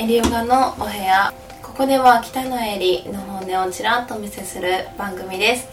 [0.00, 1.32] エリヨガのお部屋。
[1.62, 5.68] ここでは北野エリの本音をちらっとお見せする番組です。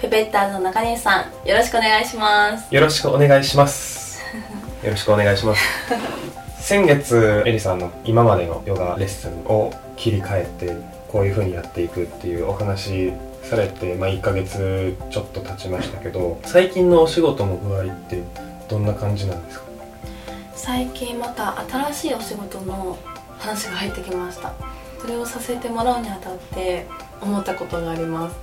[0.00, 2.72] ペペッターズの中西さんよろしくお願いします。
[2.74, 4.20] よろしくお願いします。
[4.84, 5.62] よろしくお願いします。
[6.62, 10.76] 先月エリさんの今までのヨガレッスンを切り替えて
[11.08, 13.12] こういう風にやっていくっていうお話
[13.42, 18.20] されて、まあ、1ヶ月ちょっと経ちましたけど最近のお仕事の具合って
[18.68, 19.64] どんな感じなんですか？
[20.54, 22.96] 最近また新しいお仕事の
[23.42, 24.52] 話が入ってきました。
[25.00, 26.86] それをさせてもらうにあたって
[27.20, 28.36] 思ったことがあります。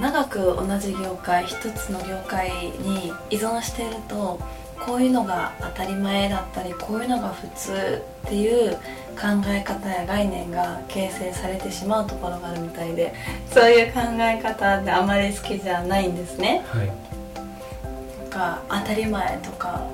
[0.00, 4.40] 長く同じ業界一つの業界に依存していると
[4.84, 8.72] こういうのが当たり前だったりこういうのが普通っていう
[9.14, 13.14] 考え方や概念が形成されてしまうところがあるみたいで
[13.50, 16.64] そういう考え方ってあまり好きじゃないんですね。
[16.68, 19.86] はい、なんか当たり前とか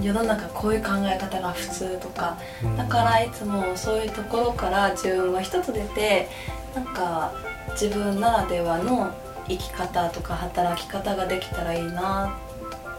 [0.00, 2.36] 世の中こういう考え方が普通とか、
[2.76, 6.28] だからいつもそういうところから自分が一つ出て
[6.74, 7.32] なんか
[7.70, 9.12] 自分ならではの
[9.48, 12.38] 生き方とか働き方ができたらいいな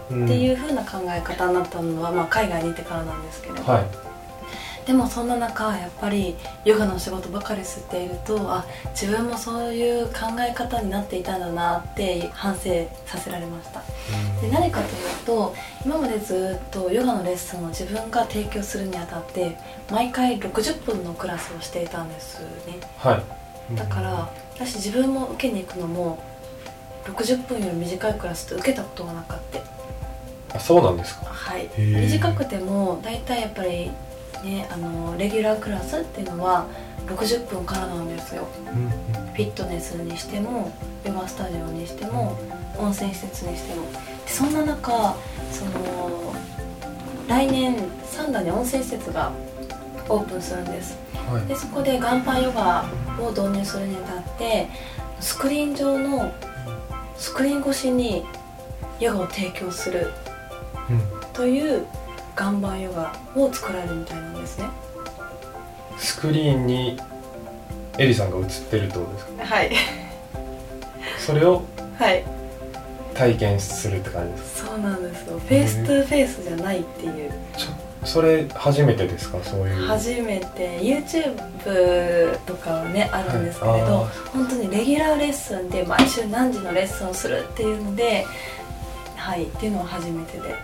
[0.08, 3.86] っていう風な考え方になったのは、まあ、海外にいてからなんですけれど、はい、
[4.88, 13.84] でもそんな中やっぱりヨガの仕事ばかり吸っているとあ自分もそういう考え方になっていたんだなって反省させられました、
[14.42, 15.54] で何かというと
[15.86, 19.58] 今までずっとヨガのレッスンを自分が提供するにあたって
[19.92, 23.22] 毎回60分のクラスをしていたんですね、は
[23.72, 26.18] い、だから私自分も受けに行くのも
[27.04, 30.58] 60分より短いクラスって受けたことがなかった。
[30.58, 31.26] あそうなんですか。
[31.26, 31.70] はい。
[31.78, 33.92] 短くても大体やっぱり
[34.44, 36.68] ねあのレギュラークラスっていうのは
[37.08, 40.72] 60分からなんですよ、うん、フィットネスにしても
[41.06, 42.38] ヨガスタジオにしても
[42.78, 43.86] 温泉施設にしても。
[44.26, 45.16] でそんな中
[45.52, 46.36] その
[47.28, 49.32] 来年三田に温泉施設が
[50.10, 50.98] オープンするんです、
[51.30, 52.86] はい、でそこで岩盤ヨガ
[53.20, 54.68] を導入するにあたって
[55.20, 56.32] スクリーン上の
[57.18, 58.24] スクリーン越しに
[59.00, 60.12] ヨガを提供する
[61.34, 61.86] という
[62.40, 64.70] 岩盤ヨガを作られるみたいなんですね。
[65.98, 67.00] スクリーンに
[67.98, 69.46] エリさんが映ってるってことですか？
[69.46, 69.72] はい。
[71.18, 71.64] それを
[71.98, 72.24] はい。
[73.16, 74.70] 体験するって感じですか？
[74.70, 75.40] そうなんですよ。
[75.40, 77.32] face to face じゃないっていう。
[78.06, 79.44] それ初めてですか？
[79.44, 79.88] そういう。
[79.88, 80.80] 初めて。
[80.80, 88.26] YouTube とかはねあるんですけれど、はい、本当にレギュラーレッスンで毎週何時のレッスンをするっていうので
[89.16, 90.56] はいっていうのは初めてで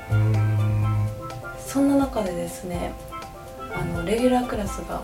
[1.74, 2.94] そんな中でですね
[3.74, 5.02] あのレギュラークラスが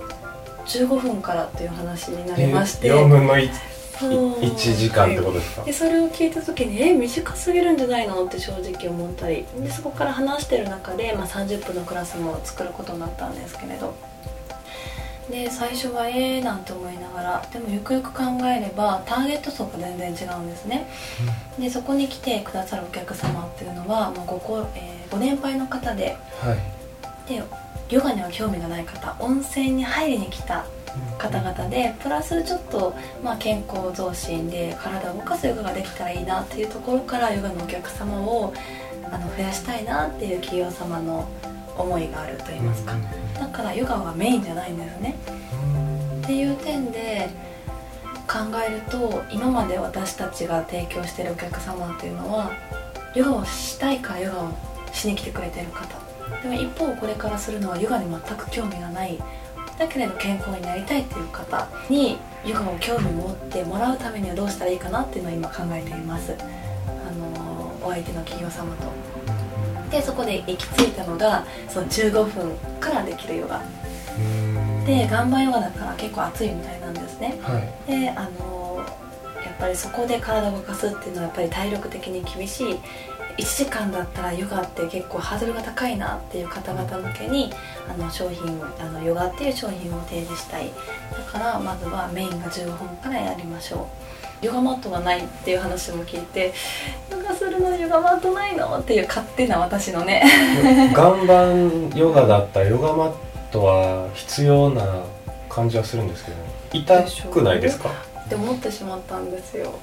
[0.67, 3.51] 15分からっていう話になりまして、4分の 1,
[3.97, 5.63] 1時間ってことですか？
[5.63, 8.23] でそれを聞いた時にえ短すぎるんじゃないの？
[8.23, 9.45] って正直思ったり。
[9.59, 13.95] でそこから話してる中で、まあ、30分のクラスも作ることになったんですけれど。
[15.31, 17.45] で最初はええー、なんて思いながら。
[17.51, 20.87] でもよくよく考えればターゲット層が全然違うんですね、
[21.57, 27.43] うん、でそこに来てくださるお客様っていうのはもうごこ、えー、ご年配の方で、はい、で
[27.89, 30.65] ヨガには興味がない方温泉に入りに来た
[31.17, 32.93] 方々でプラスちょっと、
[33.23, 38.53] まあ、健康増進で体を動かすヨガができたらいいなっていうところからヨガのお客様を
[39.11, 41.27] あの増やしたいなっていう企業様の
[41.77, 42.93] 思いがあると言いますか、
[43.39, 45.15] だからヨガはメインじゃないんですね。
[46.21, 47.29] っていう点で
[48.27, 52.51] 考えると今まで私たちが提供してるお客様っていうのは
[53.15, 54.49] ヨガをしたいからヨガを
[54.93, 55.87] しに来てくれてる方。
[56.43, 59.17] でも一方これからするのはヨガに全く興味がない。
[59.77, 66.35] だけれど健康になりたいっていう方にヨガを興味を持ってもらうためにはどうしたらいいかなっていうのを今考えています。
[66.39, 68.91] あのお相手の企業様と。
[69.89, 73.61] でそこで行き着いたのがその15分からできるヨガ。
[74.85, 78.83] で岩盤ヨガだから結構暑いみたいなんですね、はい、であの
[79.45, 82.79] やっぱりそこで体を動かすっていうのはやっぱり体力的に厳しい
[83.37, 87.51] 1時間だったらヨガって結構ハードルが高いなっていう方々向けに
[87.89, 90.71] あの商品あのヨガっていう商品を提示したい。
[91.11, 93.87] だからまずはメインが15分からやりましょ
[94.41, 94.45] う。
[94.45, 96.53] ヨガマットがないっていう話も聞いて
[97.11, 100.23] ヨガするのにヨガマットないのっていう勝手な私のね。
[100.95, 103.11] 岩盤ヨガだったらヨガマッ
[103.51, 104.85] トは必要な
[105.49, 106.37] 感じはするんですけど
[106.71, 107.89] 痛くないですか？
[108.25, 109.73] って思ってしまったんですよ。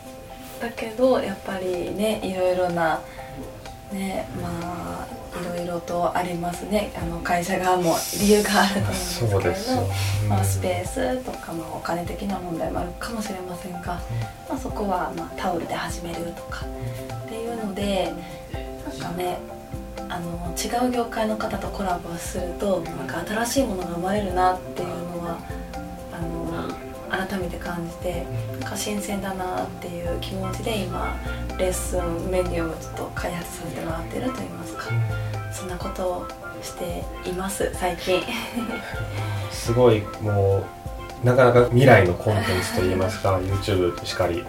[0.60, 3.00] だけどやっぱりねいろいろな
[3.92, 4.48] ねま
[5.02, 5.06] あ
[5.40, 6.90] いろいろとありますね。
[6.96, 9.88] あの会社側も理由があると思うんですけれど、
[10.28, 14.00] まあ、スペースとか、まあ、お金的な問題もあるかもしれませんが、
[14.48, 16.64] まあ、そこは、まあ、タオルで始めるとか
[17.26, 18.12] っていうので
[18.88, 19.38] なんかね
[20.08, 25.38] あの違う業界の方とコラボするとなんか新しいものが生まれるなっていうのは
[27.28, 28.24] 改めて感じて
[28.60, 31.16] なんか新鮮だなっていう気持ちで今
[31.58, 34.90] レッスンメニューをちょっと開発させてもらってると言いますか。
[35.52, 36.28] そんなことを
[36.62, 38.22] しています最近。
[39.50, 40.62] すごいも
[41.22, 44.44] うなかなか未来のコンテンツといいますか YouTube しかり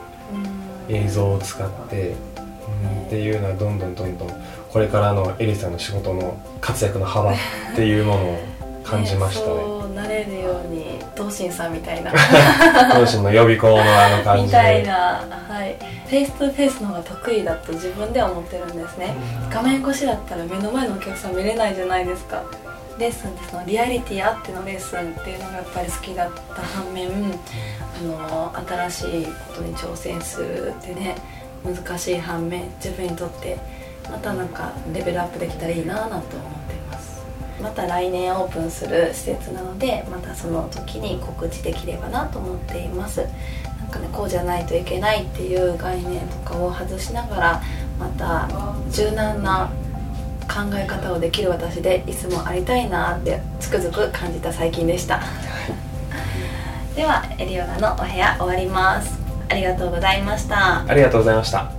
[0.89, 4.29] 映像を使って、うん、っていうのはどんどんどんどん
[4.69, 7.35] これからのエリさんの仕事の活躍の幅っ
[7.75, 8.39] ていうものを
[8.87, 9.55] 感じましたね。
[9.55, 12.11] ねそうなれるように東進さんみたいな。
[12.93, 14.43] 東進の予備校のあの感じ。
[14.45, 15.75] みたいなはい。
[16.07, 19.15] face to face の方が得意だと自分では思ってるんですね。
[19.51, 22.43] 画面越しだったら目の前のお客さん見れないじゃないですか。
[22.97, 28.53] レッスンってそのリアリティあってのレッスンっていうのがやっぱり好きだった反面あの
[28.89, 31.15] 新しいことに挑戦するってね
[31.63, 33.57] 難しい反面自分にとって
[34.09, 36.96] またなんかレベルアップできたらいいなぁなんて思っています
[37.61, 43.25] また来年オープンする施設なのでまたその時に告知できればなと思っています。
[43.79, 47.61] なんかねこうじゃないといけないっていう概念とかを外しながら
[47.97, 48.47] また
[48.91, 49.71] 柔軟な
[50.47, 55.21] 考え方をできる私でいつもありたいなってつくづく感じた最近でした。
[56.95, 59.17] ではエリオナのお部屋終わります。
[59.49, 60.83] ありがとうございました。
[60.87, 61.76] ありがとうございました